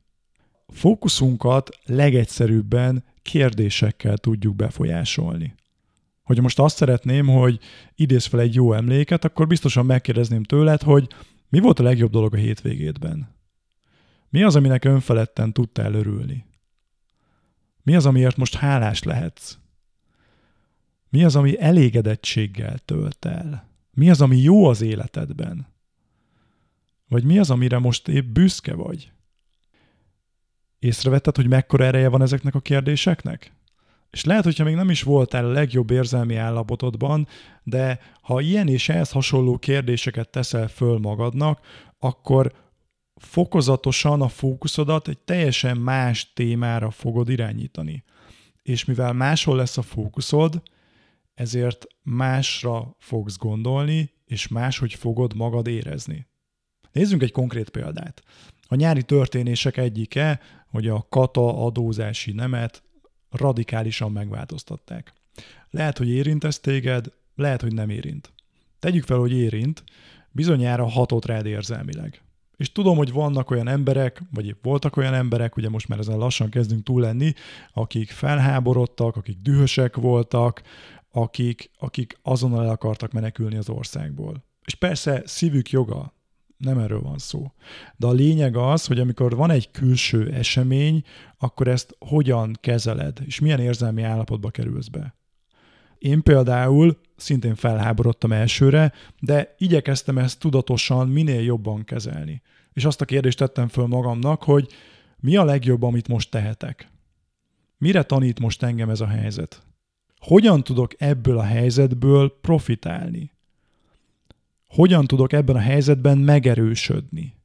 Fókuszunkat 0.67 1.69
legegyszerűbben 1.85 3.03
kérdésekkel 3.21 4.17
tudjuk 4.17 4.55
befolyásolni. 4.55 5.55
Hogyha 6.23 6.43
most 6.43 6.59
azt 6.59 6.75
szeretném, 6.75 7.27
hogy 7.27 7.59
idéz 7.95 8.25
fel 8.25 8.39
egy 8.39 8.55
jó 8.55 8.73
emléket, 8.73 9.25
akkor 9.25 9.47
biztosan 9.47 9.85
megkérdezném 9.85 10.43
tőled, 10.43 10.81
hogy 10.81 11.07
mi 11.49 11.59
volt 11.59 11.79
a 11.79 11.83
legjobb 11.83 12.11
dolog 12.11 12.33
a 12.33 12.37
hétvégédben? 12.37 13.35
Mi 14.29 14.43
az, 14.43 14.55
aminek 14.55 14.85
önfeledten 14.85 15.53
tudtál 15.53 15.93
örülni? 15.93 16.45
Mi 17.83 17.95
az, 17.95 18.05
amiért 18.05 18.37
most 18.37 18.55
hálás 18.55 19.03
lehetsz? 19.03 19.60
Mi 21.11 21.23
az, 21.23 21.35
ami 21.35 21.59
elégedettséggel 21.59 22.77
tölt 22.77 23.25
el? 23.25 23.69
Mi 23.93 24.09
az, 24.09 24.21
ami 24.21 24.37
jó 24.37 24.65
az 24.65 24.81
életedben? 24.81 25.67
Vagy 27.07 27.23
mi 27.23 27.39
az, 27.39 27.49
amire 27.49 27.79
most 27.79 28.07
épp 28.07 28.25
büszke 28.25 28.73
vagy? 28.73 29.11
Észrevetted, 30.79 31.35
hogy 31.35 31.47
mekkora 31.47 31.83
ereje 31.83 32.09
van 32.09 32.21
ezeknek 32.21 32.55
a 32.55 32.59
kérdéseknek? 32.59 33.53
És 34.09 34.23
lehet, 34.23 34.43
hogyha 34.43 34.63
még 34.63 34.75
nem 34.75 34.89
is 34.89 35.03
voltál 35.03 35.45
a 35.45 35.51
legjobb 35.51 35.91
érzelmi 35.91 36.35
állapotodban, 36.35 37.27
de 37.63 37.99
ha 38.21 38.41
ilyen 38.41 38.67
és 38.67 38.89
ehhez 38.89 39.11
hasonló 39.11 39.57
kérdéseket 39.57 40.29
teszel 40.29 40.67
föl 40.67 40.97
magadnak, 40.97 41.59
akkor 41.99 42.53
fokozatosan 43.15 44.21
a 44.21 44.27
fókuszodat 44.27 45.07
egy 45.07 45.19
teljesen 45.19 45.77
más 45.77 46.33
témára 46.33 46.91
fogod 46.91 47.29
irányítani. 47.29 48.03
És 48.63 48.85
mivel 48.85 49.13
máshol 49.13 49.55
lesz 49.55 49.77
a 49.77 49.81
fókuszod, 49.81 50.61
ezért 51.41 51.85
másra 52.01 52.95
fogsz 52.99 53.37
gondolni, 53.37 54.13
és 54.25 54.47
máshogy 54.47 54.93
fogod 54.93 55.35
magad 55.35 55.67
érezni. 55.67 56.27
Nézzünk 56.91 57.21
egy 57.21 57.31
konkrét 57.31 57.69
példát. 57.69 58.23
A 58.67 58.75
nyári 58.75 59.03
történések 59.03 59.77
egyike, 59.77 60.39
hogy 60.67 60.87
a 60.87 61.05
kata 61.09 61.65
adózási 61.65 62.31
nemet 62.31 62.83
radikálisan 63.29 64.11
megváltoztatták. 64.11 65.13
Lehet, 65.69 65.97
hogy 65.97 66.09
érint 66.09 66.43
ez 66.43 66.59
téged, 66.59 67.05
lehet, 67.35 67.61
hogy 67.61 67.73
nem 67.73 67.89
érint. 67.89 68.33
Tegyük 68.79 69.03
fel, 69.03 69.17
hogy 69.17 69.31
érint, 69.31 69.83
bizonyára 70.31 70.85
hatott 70.85 71.25
rád 71.25 71.45
érzelmileg. 71.45 72.21
És 72.57 72.71
tudom, 72.71 72.97
hogy 72.97 73.11
vannak 73.11 73.49
olyan 73.49 73.67
emberek, 73.67 74.21
vagy 74.33 74.55
voltak 74.61 74.97
olyan 74.97 75.13
emberek, 75.13 75.57
ugye 75.57 75.69
most 75.69 75.87
már 75.87 75.99
ezen 75.99 76.17
lassan 76.17 76.49
kezdünk 76.49 76.83
túl 76.83 77.01
lenni, 77.01 77.33
akik 77.73 78.11
felháborodtak, 78.11 79.15
akik 79.15 79.37
dühösek 79.41 79.95
voltak, 79.95 80.61
akik, 81.11 81.71
akik 81.77 82.19
azonnal 82.21 82.63
el 82.63 82.69
akartak 82.69 83.11
menekülni 83.11 83.55
az 83.55 83.69
országból. 83.69 84.43
És 84.65 84.75
persze 84.75 85.21
szívük 85.25 85.69
joga, 85.69 86.13
nem 86.57 86.77
erről 86.77 87.01
van 87.01 87.17
szó. 87.17 87.51
De 87.95 88.07
a 88.07 88.11
lényeg 88.11 88.55
az, 88.55 88.85
hogy 88.85 88.99
amikor 88.99 89.35
van 89.35 89.49
egy 89.49 89.71
külső 89.71 90.31
esemény, 90.31 91.03
akkor 91.37 91.67
ezt 91.67 91.95
hogyan 91.99 92.57
kezeled, 92.61 93.19
és 93.25 93.39
milyen 93.39 93.59
érzelmi 93.59 94.03
állapotba 94.03 94.49
kerülsz 94.49 94.87
be. 94.87 95.15
Én 95.97 96.21
például 96.21 96.97
szintén 97.15 97.55
felháborodtam 97.55 98.31
elsőre, 98.31 98.93
de 99.19 99.55
igyekeztem 99.57 100.17
ezt 100.17 100.39
tudatosan 100.39 101.07
minél 101.07 101.41
jobban 101.41 101.83
kezelni. 101.83 102.41
És 102.73 102.85
azt 102.85 103.01
a 103.01 103.05
kérdést 103.05 103.37
tettem 103.37 103.67
föl 103.67 103.87
magamnak, 103.87 104.43
hogy 104.43 104.67
mi 105.19 105.35
a 105.35 105.43
legjobb, 105.43 105.83
amit 105.83 106.07
most 106.07 106.31
tehetek? 106.31 106.89
Mire 107.77 108.03
tanít 108.03 108.39
most 108.39 108.63
engem 108.63 108.89
ez 108.89 109.01
a 109.01 109.07
helyzet? 109.07 109.61
Hogyan 110.21 110.63
tudok 110.63 110.93
ebből 110.97 111.37
a 111.37 111.43
helyzetből 111.43 112.39
profitálni? 112.41 113.31
Hogyan 114.67 115.05
tudok 115.05 115.33
ebben 115.33 115.55
a 115.55 115.59
helyzetben 115.59 116.17
megerősödni? 116.17 117.35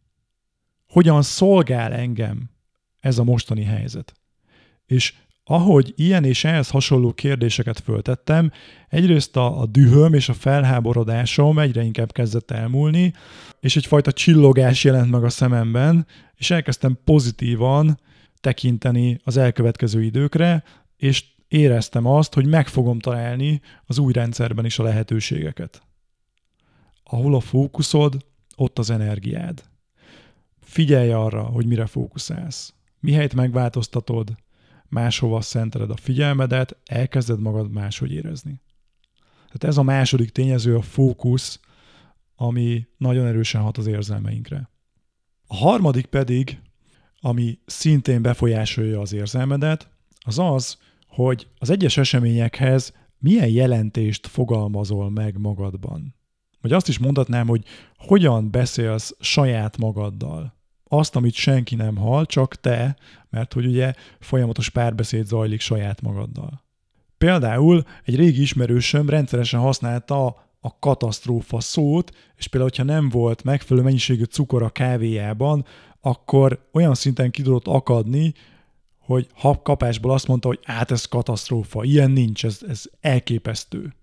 Hogyan 0.88 1.22
szolgál 1.22 1.92
engem 1.92 2.50
ez 3.00 3.18
a 3.18 3.24
mostani 3.24 3.62
helyzet? 3.62 4.14
És 4.86 5.14
ahogy 5.44 5.92
ilyen 5.96 6.24
és 6.24 6.44
ehhez 6.44 6.70
hasonló 6.70 7.12
kérdéseket 7.12 7.80
föltettem, 7.80 8.50
egyrészt 8.88 9.36
a, 9.36 9.60
a 9.60 9.66
dühöm 9.66 10.14
és 10.14 10.28
a 10.28 10.34
felháborodásom 10.34 11.58
egyre 11.58 11.82
inkább 11.82 12.12
kezdett 12.12 12.50
elmúlni, 12.50 13.12
és 13.60 13.76
egyfajta 13.76 14.12
csillogás 14.12 14.84
jelent 14.84 15.10
meg 15.10 15.24
a 15.24 15.28
szememben, 15.28 16.06
és 16.34 16.50
elkezdtem 16.50 16.98
pozitívan 17.04 18.00
tekinteni 18.40 19.20
az 19.24 19.36
elkövetkező 19.36 20.02
időkre, 20.02 20.64
és 20.96 21.24
éreztem 21.48 22.06
azt, 22.06 22.34
hogy 22.34 22.46
meg 22.46 22.68
fogom 22.68 22.98
találni 22.98 23.60
az 23.84 23.98
új 23.98 24.12
rendszerben 24.12 24.64
is 24.64 24.78
a 24.78 24.82
lehetőségeket. 24.82 25.82
Ahol 27.04 27.34
a 27.34 27.40
fókuszod, 27.40 28.24
ott 28.56 28.78
az 28.78 28.90
energiád. 28.90 29.62
Figyelj 30.60 31.12
arra, 31.12 31.42
hogy 31.42 31.66
mire 31.66 31.86
fókuszálsz. 31.86 32.74
Mihelyt 33.00 33.34
megváltoztatod, 33.34 34.36
máshova 34.88 35.40
szenteled 35.40 35.90
a 35.90 35.96
figyelmedet, 35.96 36.76
elkezded 36.84 37.40
magad 37.40 37.70
máshogy 37.70 38.12
érezni. 38.12 38.60
Tehát 39.46 39.64
ez 39.64 39.76
a 39.76 39.82
második 39.82 40.30
tényező, 40.30 40.76
a 40.76 40.82
fókusz, 40.82 41.60
ami 42.36 42.86
nagyon 42.96 43.26
erősen 43.26 43.60
hat 43.60 43.78
az 43.78 43.86
érzelmeinkre. 43.86 44.70
A 45.46 45.56
harmadik 45.56 46.06
pedig, 46.06 46.60
ami 47.20 47.58
szintén 47.66 48.22
befolyásolja 48.22 49.00
az 49.00 49.12
érzelmedet, 49.12 49.88
az 50.18 50.38
az, 50.38 50.78
hogy 51.08 51.46
az 51.58 51.70
egyes 51.70 51.96
eseményekhez 51.96 52.92
milyen 53.18 53.48
jelentést 53.48 54.26
fogalmazol 54.26 55.10
meg 55.10 55.38
magadban. 55.38 56.14
Vagy 56.60 56.72
azt 56.72 56.88
is 56.88 56.98
mondhatnám, 56.98 57.46
hogy 57.46 57.64
hogyan 57.96 58.50
beszélsz 58.50 59.16
saját 59.20 59.76
magaddal 59.76 60.54
azt, 60.88 61.16
amit 61.16 61.34
senki 61.34 61.74
nem 61.74 61.96
hall, 61.96 62.26
csak 62.26 62.54
te, 62.54 62.96
mert 63.30 63.52
hogy 63.52 63.66
ugye 63.66 63.92
folyamatos 64.20 64.68
párbeszéd 64.68 65.26
zajlik 65.26 65.60
saját 65.60 66.00
magaddal. 66.00 66.64
Például 67.18 67.84
egy 68.04 68.16
régi 68.16 68.40
ismerősöm 68.40 69.08
rendszeresen 69.08 69.60
használta 69.60 70.26
a 70.60 70.78
katasztrófa 70.78 71.60
szót, 71.60 72.10
és 72.36 72.46
például, 72.46 72.72
hogyha 72.76 72.92
nem 72.92 73.08
volt 73.08 73.44
megfelelő 73.44 73.84
mennyiségű 73.86 74.24
cukor 74.24 74.62
a 74.62 74.70
kávéjában, 74.70 75.64
akkor 76.00 76.68
olyan 76.72 76.94
szinten 76.94 77.30
ki 77.30 77.42
tudott 77.42 77.66
akadni, 77.66 78.34
hogy 79.06 79.26
ha 79.34 79.62
kapásból 79.62 80.12
azt 80.12 80.26
mondta, 80.26 80.48
hogy 80.48 80.60
át 80.64 80.90
ez 80.90 81.04
katasztrófa, 81.04 81.84
ilyen 81.84 82.10
nincs, 82.10 82.44
ez, 82.44 82.60
ez 82.68 82.82
elképesztő. 83.00 83.94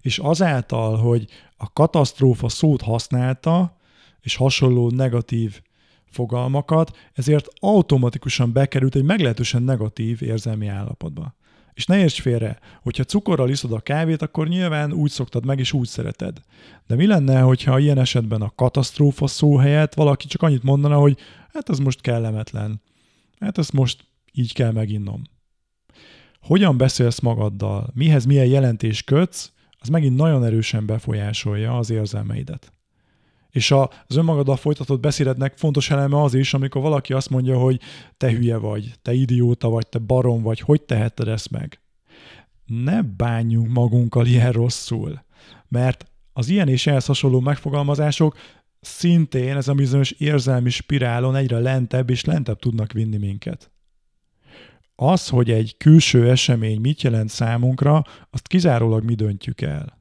És 0.00 0.18
azáltal, 0.18 0.96
hogy 0.96 1.26
a 1.56 1.72
katasztrófa 1.72 2.48
szót 2.48 2.82
használta, 2.82 3.76
és 4.20 4.36
hasonló 4.36 4.90
negatív 4.90 5.60
fogalmakat, 6.10 6.96
ezért 7.12 7.48
automatikusan 7.60 8.52
bekerült 8.52 8.94
egy 8.94 9.04
meglehetősen 9.04 9.62
negatív 9.62 10.22
érzelmi 10.22 10.66
állapotba. 10.66 11.36
És 11.74 11.86
ne 11.86 11.98
érts 11.98 12.20
félre, 12.20 12.58
hogyha 12.82 13.04
cukorral 13.04 13.50
iszod 13.50 13.72
a 13.72 13.80
kávét, 13.80 14.22
akkor 14.22 14.48
nyilván 14.48 14.92
úgy 14.92 15.10
szoktad 15.10 15.44
meg, 15.44 15.58
és 15.58 15.72
úgy 15.72 15.86
szereted. 15.86 16.40
De 16.86 16.94
mi 16.94 17.06
lenne, 17.06 17.40
hogyha 17.40 17.78
ilyen 17.78 17.98
esetben 17.98 18.42
a 18.42 18.52
katasztrófa 18.54 19.26
szó 19.26 19.56
helyett 19.56 19.94
valaki 19.94 20.26
csak 20.26 20.42
annyit 20.42 20.62
mondana, 20.62 20.96
hogy 20.96 21.18
hát 21.52 21.68
ez 21.68 21.78
most 21.78 22.00
kellemetlen. 22.00 22.82
Hát 23.40 23.58
ezt 23.58 23.72
most 23.72 24.04
így 24.38 24.52
kell 24.52 24.72
meginnom. 24.72 25.22
Hogyan 26.40 26.76
beszélsz 26.76 27.20
magaddal, 27.20 27.90
mihez 27.94 28.24
milyen 28.24 28.46
jelentés 28.46 29.02
kötsz, 29.02 29.52
az 29.78 29.88
megint 29.88 30.16
nagyon 30.16 30.44
erősen 30.44 30.86
befolyásolja 30.86 31.78
az 31.78 31.90
érzelmeidet. 31.90 32.72
És 33.50 33.70
az 33.70 34.16
önmagaddal 34.16 34.56
folytatott 34.56 35.00
beszédednek 35.00 35.56
fontos 35.56 35.90
eleme 35.90 36.22
az 36.22 36.34
is, 36.34 36.54
amikor 36.54 36.82
valaki 36.82 37.12
azt 37.12 37.30
mondja, 37.30 37.58
hogy 37.58 37.80
te 38.16 38.30
hülye 38.30 38.56
vagy, 38.56 38.92
te 39.02 39.12
idióta 39.12 39.68
vagy, 39.68 39.88
te 39.88 39.98
barom 39.98 40.42
vagy, 40.42 40.60
hogy 40.60 40.82
tehetted 40.82 41.28
ezt 41.28 41.50
meg? 41.50 41.80
Ne 42.66 43.02
bánjunk 43.02 43.68
magunkkal 43.68 44.26
ilyen 44.26 44.52
rosszul, 44.52 45.24
mert 45.68 46.10
az 46.32 46.48
ilyen 46.48 46.68
és 46.68 46.86
ehhez 46.86 47.06
hasonló 47.06 47.40
megfogalmazások 47.40 48.36
szintén 48.80 49.56
ez 49.56 49.68
a 49.68 49.74
bizonyos 49.74 50.10
érzelmi 50.10 50.70
spirálon 50.70 51.36
egyre 51.36 51.58
lentebb 51.58 52.10
és 52.10 52.24
lentebb 52.24 52.58
tudnak 52.58 52.92
vinni 52.92 53.16
minket. 53.16 53.70
Az, 55.00 55.28
hogy 55.28 55.50
egy 55.50 55.76
külső 55.76 56.30
esemény 56.30 56.80
mit 56.80 57.02
jelent 57.02 57.28
számunkra, 57.28 58.04
azt 58.30 58.46
kizárólag 58.46 59.04
mi 59.04 59.14
döntjük 59.14 59.60
el. 59.60 59.98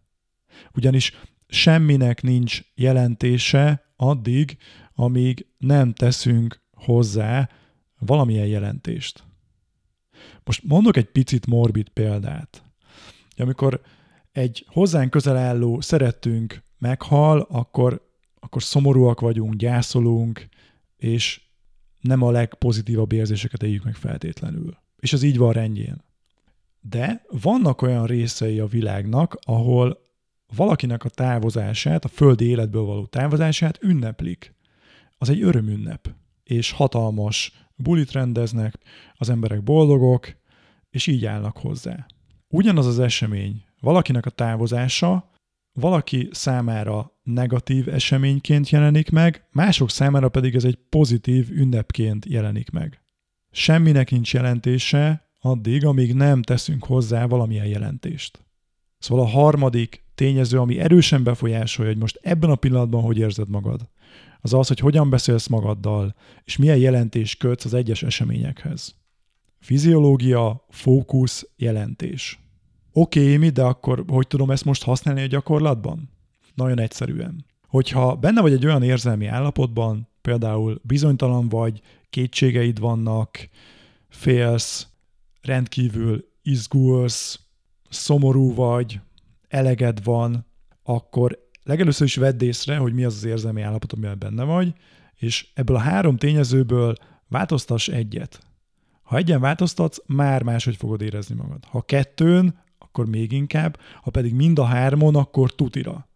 Ugyanis 0.73 1.11
semminek 1.47 2.21
nincs 2.21 2.61
jelentése 2.75 3.93
addig, 3.95 4.57
amíg 4.93 5.45
nem 5.57 5.93
teszünk 5.93 6.61
hozzá 6.71 7.49
valamilyen 7.99 8.47
jelentést. 8.47 9.23
Most 10.43 10.63
mondok 10.63 10.97
egy 10.97 11.11
picit 11.11 11.45
morbid 11.45 11.89
példát. 11.89 12.63
Amikor 13.35 13.81
egy 14.31 14.65
hozzánk 14.67 15.09
közel 15.09 15.37
álló 15.37 15.81
szerettünk 15.81 16.63
meghal, 16.77 17.47
akkor, 17.49 18.11
akkor 18.39 18.63
szomorúak 18.63 19.19
vagyunk, 19.19 19.53
gyászolunk, 19.53 20.47
és 20.95 21.41
nem 21.99 22.21
a 22.21 22.31
legpozitívabb 22.31 23.11
érzéseket 23.11 23.63
éljük 23.63 23.83
meg 23.83 23.95
feltétlenül. 23.95 24.85
És 24.99 25.13
az 25.13 25.23
így 25.23 25.37
van 25.37 25.51
rendjén. 25.51 26.05
De 26.81 27.25
vannak 27.29 27.81
olyan 27.81 28.05
részei 28.05 28.59
a 28.59 28.65
világnak, 28.65 29.37
ahol 29.41 30.05
valakinek 30.55 31.03
a 31.03 31.09
távozását, 31.09 32.05
a 32.05 32.07
földi 32.07 32.45
életből 32.45 32.83
való 32.83 33.05
távozását 33.05 33.83
ünneplik. 33.83 34.53
Az 35.17 35.29
egy 35.29 35.41
örömünnep, 35.41 36.09
és 36.43 36.71
hatalmas 36.71 37.51
bulit 37.75 38.11
rendeznek, 38.11 38.73
az 39.13 39.29
emberek 39.29 39.63
boldogok, 39.63 40.35
és 40.89 41.07
így 41.07 41.25
állnak 41.25 41.57
hozzá. 41.57 42.05
Ugyanaz 42.47 42.85
az 42.85 42.99
esemény, 42.99 43.63
valakinek 43.79 44.25
a 44.25 44.29
távozása, 44.29 45.31
valaki 45.73 46.29
számára 46.31 47.11
negatív 47.23 47.89
eseményként 47.89 48.69
jelenik 48.69 49.09
meg, 49.09 49.47
mások 49.51 49.89
számára 49.89 50.29
pedig 50.29 50.55
ez 50.55 50.63
egy 50.63 50.79
pozitív 50.89 51.51
ünnepként 51.51 52.25
jelenik 52.25 52.69
meg. 52.69 53.01
Semminek 53.51 54.11
nincs 54.11 54.33
jelentése 54.33 55.29
addig, 55.39 55.85
amíg 55.85 56.13
nem 56.13 56.41
teszünk 56.41 56.83
hozzá 56.83 57.25
valamilyen 57.25 57.65
jelentést. 57.65 58.45
Szóval 58.99 59.25
a 59.25 59.29
harmadik 59.29 60.05
tényező, 60.15 60.59
ami 60.59 60.79
erősen 60.79 61.23
befolyásolja, 61.23 61.91
hogy 61.91 62.01
most 62.01 62.19
ebben 62.21 62.49
a 62.49 62.55
pillanatban 62.55 63.01
hogy 63.01 63.17
érzed 63.17 63.49
magad, 63.49 63.89
az 64.41 64.53
az, 64.53 64.67
hogy 64.67 64.79
hogyan 64.79 65.09
beszélsz 65.09 65.47
magaddal, 65.47 66.15
és 66.43 66.57
milyen 66.57 66.77
jelentés 66.77 67.35
kötsz 67.35 67.65
az 67.65 67.73
egyes 67.73 68.03
eseményekhez. 68.03 68.95
Fiziológia, 69.59 70.65
fókusz, 70.69 71.49
jelentés. 71.55 72.39
Oké, 72.91 73.23
okay, 73.23 73.37
mi, 73.37 73.49
de 73.49 73.63
akkor 73.63 74.03
hogy 74.07 74.27
tudom 74.27 74.51
ezt 74.51 74.65
most 74.65 74.83
használni 74.83 75.21
a 75.21 75.27
gyakorlatban? 75.27 76.09
Nagyon 76.55 76.79
egyszerűen. 76.79 77.45
Hogyha 77.67 78.15
benne 78.15 78.41
vagy 78.41 78.53
egy 78.53 78.65
olyan 78.65 78.83
érzelmi 78.83 79.25
állapotban, 79.25 80.07
például 80.21 80.81
bizonytalan 80.83 81.49
vagy, 81.49 81.81
kétségeid 82.09 82.79
vannak, 82.79 83.49
félsz, 84.09 84.87
rendkívül 85.41 86.27
izgulsz, 86.41 87.39
szomorú 87.89 88.53
vagy, 88.53 88.99
eleged 89.47 90.03
van, 90.03 90.45
akkor 90.83 91.49
legelőször 91.63 92.07
is 92.07 92.15
vedd 92.15 92.43
észre, 92.43 92.77
hogy 92.77 92.93
mi 92.93 93.03
az 93.03 93.15
az 93.15 93.23
érzelmi 93.23 93.61
állapot, 93.61 93.93
amivel 93.93 94.15
benne 94.15 94.43
vagy, 94.43 94.73
És 95.15 95.47
ebből 95.53 95.75
a 95.75 95.79
három 95.79 96.17
tényezőből 96.17 96.95
változtass 97.27 97.87
egyet. 97.87 98.39
Ha 99.01 99.17
egyen 99.17 99.39
változtatsz, 99.39 99.97
már 100.05 100.43
máshogy 100.43 100.75
fogod 100.75 101.01
érezni 101.01 101.35
magad. 101.35 101.65
Ha 101.65 101.81
kettőn, 101.81 102.59
akkor 102.77 103.09
még 103.09 103.31
inkább, 103.31 103.79
ha 104.01 104.11
pedig 104.11 104.33
mind 104.33 104.59
a 104.59 104.63
hármon, 104.63 105.15
akkor 105.15 105.55
tutira. 105.55 106.07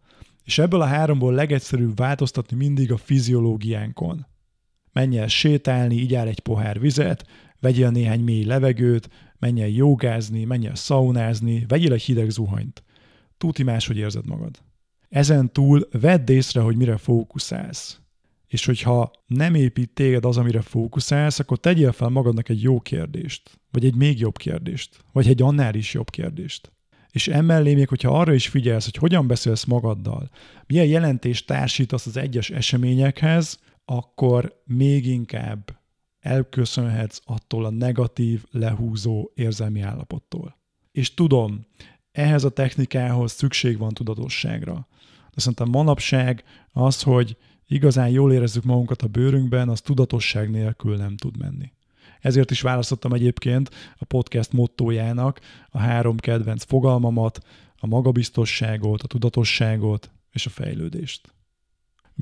És 0.44 0.58
ebből 0.58 0.80
a 0.80 0.86
háromból 0.86 1.32
legegyszerűbb 1.32 1.96
változtatni 1.96 2.56
mindig 2.56 2.92
a 2.92 2.96
fiziológiánkon. 2.96 4.26
Menj 4.92 5.18
el 5.18 5.28
sétálni, 5.28 5.94
igyál 5.94 6.28
egy 6.28 6.40
pohár 6.40 6.80
vizet, 6.80 7.26
vegyél 7.60 7.90
néhány 7.90 8.20
mély 8.20 8.44
levegőt, 8.44 9.08
menj 9.38 9.62
el 9.62 9.68
jogázni, 9.68 10.44
menj 10.44 10.66
el 10.66 10.74
szaunázni, 10.74 11.64
vegyél 11.68 11.92
egy 11.92 12.02
hideg 12.02 12.30
zuhanyt. 12.30 12.82
Tuti 13.38 13.62
máshogy 13.62 13.96
érzed 13.96 14.26
magad. 14.26 14.58
Ezen 15.08 15.52
túl 15.52 15.88
vedd 16.00 16.30
észre, 16.30 16.60
hogy 16.60 16.76
mire 16.76 16.96
fókuszálsz. 16.96 18.00
És 18.46 18.64
hogyha 18.64 19.10
nem 19.26 19.54
épít 19.54 19.90
téged 19.90 20.24
az, 20.24 20.36
amire 20.36 20.60
fókuszálsz, 20.60 21.38
akkor 21.38 21.58
tegyél 21.58 21.92
fel 21.92 22.08
magadnak 22.08 22.48
egy 22.48 22.62
jó 22.62 22.80
kérdést, 22.80 23.60
vagy 23.70 23.84
egy 23.84 23.94
még 23.94 24.18
jobb 24.18 24.36
kérdést, 24.36 24.96
vagy 25.12 25.28
egy 25.28 25.42
annál 25.42 25.74
is 25.74 25.94
jobb 25.94 26.10
kérdést. 26.10 26.72
És 27.10 27.28
emellé 27.28 27.74
még, 27.74 27.88
hogyha 27.88 28.18
arra 28.18 28.34
is 28.34 28.48
figyelsz, 28.48 28.84
hogy 28.84 28.96
hogyan 28.96 29.26
beszélsz 29.26 29.64
magaddal, 29.64 30.30
milyen 30.66 30.86
jelentést 30.86 31.46
társítasz 31.46 32.06
az 32.06 32.16
egyes 32.16 32.50
eseményekhez, 32.50 33.58
akkor 33.84 34.62
még 34.64 35.06
inkább 35.06 35.80
elköszönhetsz 36.20 37.20
attól 37.24 37.64
a 37.64 37.70
negatív, 37.70 38.44
lehúzó 38.50 39.30
érzelmi 39.34 39.80
állapottól. 39.80 40.56
És 40.92 41.14
tudom, 41.14 41.66
ehhez 42.12 42.44
a 42.44 42.50
technikához 42.50 43.32
szükség 43.32 43.78
van 43.78 43.94
tudatosságra. 43.94 44.86
De 45.34 45.40
szerintem 45.40 45.68
manapság 45.68 46.44
az, 46.72 47.02
hogy 47.02 47.36
igazán 47.66 48.08
jól 48.08 48.32
érezzük 48.32 48.64
magunkat 48.64 49.02
a 49.02 49.06
bőrünkben, 49.06 49.68
az 49.68 49.80
tudatosság 49.80 50.50
nélkül 50.50 50.96
nem 50.96 51.16
tud 51.16 51.36
menni. 51.36 51.72
Ezért 52.20 52.50
is 52.50 52.60
választottam 52.60 53.12
egyébként 53.12 53.70
a 53.98 54.04
podcast 54.04 54.52
mottójának 54.52 55.40
a 55.70 55.78
három 55.78 56.16
kedvenc 56.16 56.64
fogalmamat, 56.64 57.38
a 57.76 57.86
magabiztosságot, 57.86 59.02
a 59.02 59.06
tudatosságot 59.06 60.10
és 60.30 60.46
a 60.46 60.50
fejlődést. 60.50 61.34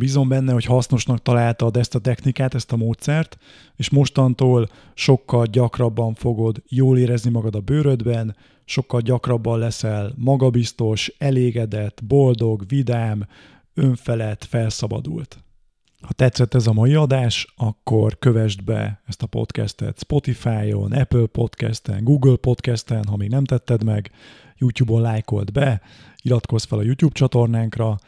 Bízom 0.00 0.28
benne, 0.28 0.52
hogy 0.52 0.64
hasznosnak 0.64 1.22
találtad 1.22 1.76
ezt 1.76 1.94
a 1.94 1.98
technikát, 1.98 2.54
ezt 2.54 2.72
a 2.72 2.76
módszert, 2.76 3.38
és 3.76 3.90
mostantól 3.90 4.68
sokkal 4.94 5.46
gyakrabban 5.46 6.14
fogod 6.14 6.62
jól 6.68 6.98
érezni 6.98 7.30
magad 7.30 7.54
a 7.54 7.60
bőrödben, 7.60 8.36
sokkal 8.64 9.00
gyakrabban 9.00 9.58
leszel 9.58 10.12
magabiztos, 10.16 11.12
elégedett, 11.18 12.04
boldog, 12.04 12.64
vidám, 12.68 13.26
önfelett, 13.74 14.44
felszabadult. 14.44 15.38
Ha 16.00 16.12
tetszett 16.12 16.54
ez 16.54 16.66
a 16.66 16.72
mai 16.72 16.94
adás, 16.94 17.54
akkor 17.56 18.18
kövesd 18.18 18.64
be 18.64 19.02
ezt 19.06 19.22
a 19.22 19.26
podcastet 19.26 19.98
Spotify-on, 19.98 20.92
Apple 20.92 21.26
Podcasten, 21.26 22.04
Google 22.04 22.36
Podcasten, 22.36 23.04
ha 23.04 23.16
még 23.16 23.28
nem 23.28 23.44
tetted 23.44 23.84
meg, 23.84 24.10
YouTube-on 24.56 25.00
lájkold 25.00 25.52
be, 25.52 25.80
iratkozz 26.22 26.64
fel 26.64 26.78
a 26.78 26.82
YouTube 26.82 27.12
csatornánkra, 27.12 27.98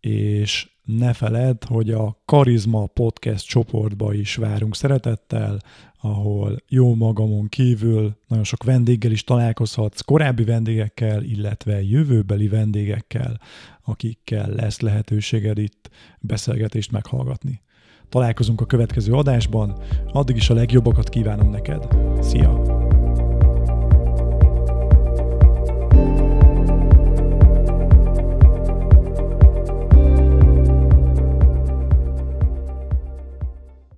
és 0.00 0.68
ne 0.98 1.12
feledd, 1.12 1.66
hogy 1.66 1.90
a 1.90 2.20
Karizma 2.24 2.86
Podcast 2.86 3.46
csoportba 3.46 4.14
is 4.14 4.36
várunk 4.36 4.76
szeretettel, 4.76 5.58
ahol 6.00 6.56
jó 6.68 6.94
magamon 6.94 7.48
kívül 7.48 8.16
nagyon 8.26 8.44
sok 8.44 8.64
vendéggel 8.64 9.10
is 9.10 9.24
találkozhatsz, 9.24 10.00
korábbi 10.00 10.44
vendégekkel, 10.44 11.22
illetve 11.22 11.82
jövőbeli 11.82 12.48
vendégekkel, 12.48 13.40
akikkel 13.84 14.50
lesz 14.50 14.80
lehetőséged 14.80 15.58
itt 15.58 15.90
beszélgetést 16.20 16.90
meghallgatni. 16.90 17.60
Találkozunk 18.08 18.60
a 18.60 18.66
következő 18.66 19.12
adásban, 19.12 19.82
addig 20.12 20.36
is 20.36 20.50
a 20.50 20.54
legjobbakat 20.54 21.08
kívánom 21.08 21.50
neked. 21.50 21.88
Szia! 22.20 22.79